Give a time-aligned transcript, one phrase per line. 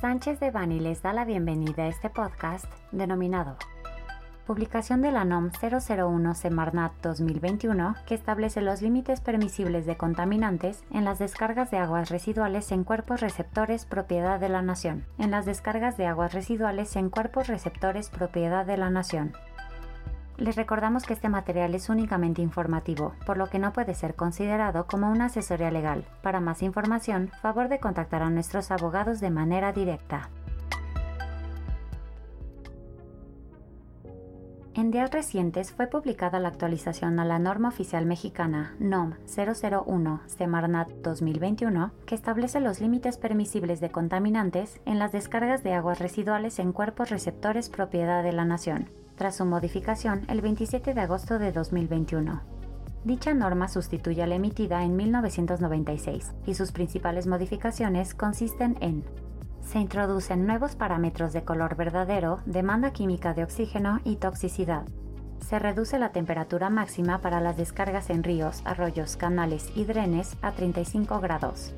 [0.00, 3.58] Sánchez de Bani les da la bienvenida a este podcast denominado
[4.46, 11.04] Publicación de la NOM 001 Semarnat 2021 que establece los límites permisibles de contaminantes en
[11.04, 15.04] las descargas de aguas residuales en cuerpos receptores propiedad de la Nación.
[15.18, 19.34] En las descargas de aguas residuales en cuerpos receptores propiedad de la Nación.
[20.40, 24.86] Les recordamos que este material es únicamente informativo, por lo que no puede ser considerado
[24.86, 26.06] como una asesoría legal.
[26.22, 30.30] Para más información, favor de contactar a nuestros abogados de manera directa.
[34.72, 40.88] En días recientes fue publicada la actualización a la norma oficial mexicana NOM 001 Semarnat
[41.02, 46.72] 2021 que establece los límites permisibles de contaminantes en las descargas de aguas residuales en
[46.72, 48.88] cuerpos receptores propiedad de la nación,
[49.20, 52.40] tras su modificación el 27 de agosto de 2021.
[53.04, 59.04] Dicha norma sustituye a la emitida en 1996 y sus principales modificaciones consisten en
[59.60, 64.86] se introducen nuevos parámetros de color verdadero, demanda química de oxígeno y toxicidad.
[65.46, 70.52] Se reduce la temperatura máxima para las descargas en ríos, arroyos, canales y drenes a
[70.52, 71.74] 35 grados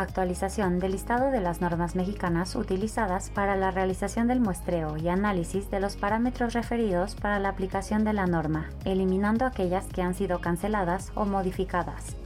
[0.00, 5.70] actualización del listado de las normas mexicanas utilizadas para la realización del muestreo y análisis
[5.70, 10.40] de los parámetros referidos para la aplicación de la norma, eliminando aquellas que han sido
[10.40, 12.16] canceladas o modificadas.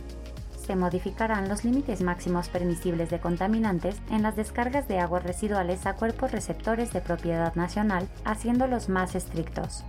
[0.66, 5.94] Se modificarán los límites máximos permisibles de contaminantes en las descargas de aguas residuales a
[5.94, 9.84] cuerpos receptores de propiedad nacional, haciéndolos más estrictos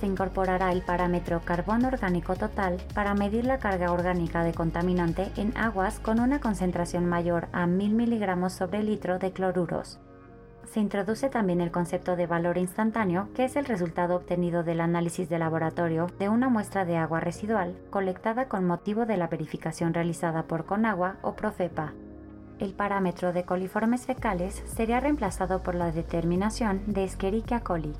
[0.00, 5.56] se incorporará el parámetro carbono orgánico total para medir la carga orgánica de contaminante en
[5.56, 9.98] aguas con una concentración mayor a 1000 miligramos sobre litro de cloruros.
[10.66, 15.28] Se introduce también el concepto de valor instantáneo, que es el resultado obtenido del análisis
[15.28, 20.42] de laboratorio de una muestra de agua residual colectada con motivo de la verificación realizada
[20.42, 21.92] por Conagua o Profepa.
[22.58, 27.94] El parámetro de coliformes fecales sería reemplazado por la determinación de Escherichia coli,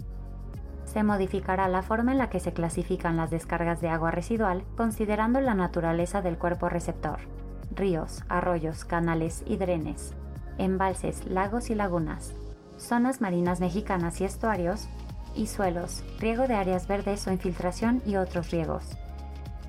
[0.86, 5.40] se modificará la forma en la que se clasifican las descargas de agua residual considerando
[5.40, 7.18] la naturaleza del cuerpo receptor,
[7.74, 10.14] ríos, arroyos, canales y drenes,
[10.56, 12.34] embalses, lagos y lagunas,
[12.78, 14.88] zonas marinas mexicanas y estuarios,
[15.34, 18.96] y suelos, riego de áreas verdes o infiltración y otros riegos.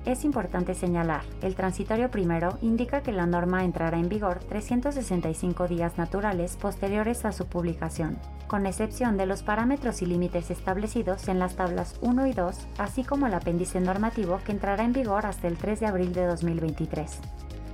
[0.08, 5.98] Es importante señalar, el transitorio primero indica que la norma entrará en vigor 365 días
[5.98, 11.56] naturales posteriores a su publicación, con excepción de los parámetros y límites establecidos en las
[11.56, 15.58] tablas 1 y 2, así como el apéndice normativo que entrará en vigor hasta el
[15.58, 17.20] 3 de abril de 2023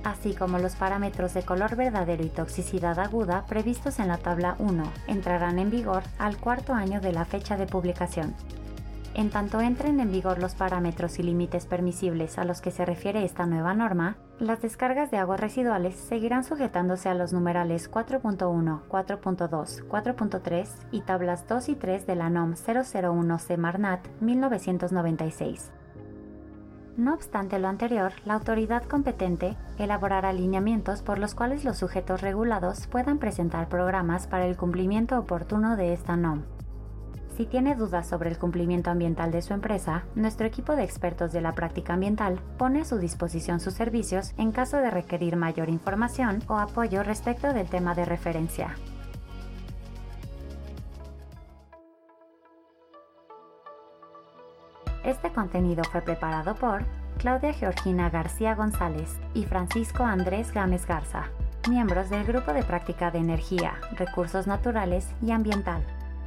[0.03, 4.83] así como los parámetros de color verdadero y toxicidad aguda previstos en la tabla 1,
[5.07, 8.35] entrarán en vigor al cuarto año de la fecha de publicación.
[9.15, 13.23] En tanto entren en vigor los parámetros y límites permisibles a los que se refiere
[13.23, 19.87] esta nueva norma, las descargas de aguas residuales seguirán sujetándose a los numerales 4.1, 4.2,
[19.87, 25.71] 4.3 y tablas 2 y 3 de la NOM 001 Semarnat 1996.
[26.97, 32.87] No obstante lo anterior, la autoridad competente elaborará lineamientos por los cuales los sujetos regulados
[32.87, 36.43] puedan presentar programas para el cumplimiento oportuno de esta NOM
[37.35, 41.41] si tiene dudas sobre el cumplimiento ambiental de su empresa, nuestro equipo de expertos de
[41.41, 46.41] la práctica ambiental pone a su disposición sus servicios en caso de requerir mayor información
[46.47, 48.75] o apoyo respecto del tema de referencia.
[55.03, 56.83] Este contenido fue preparado por
[57.17, 61.25] Claudia Georgina García González y Francisco Andrés Gámez Garza,
[61.69, 65.83] miembros del Grupo de Práctica de Energía, Recursos Naturales y Ambiental.